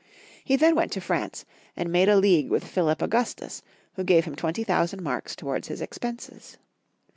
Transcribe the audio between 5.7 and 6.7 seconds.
expenses.